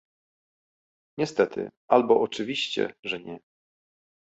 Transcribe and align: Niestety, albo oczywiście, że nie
Niestety, 1.17 1.69
albo 1.89 2.21
oczywiście, 2.21 2.93
że 3.03 3.19
nie 3.19 3.39